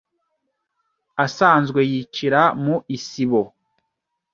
[1.25, 3.41] Asanzwe yicira mu isibo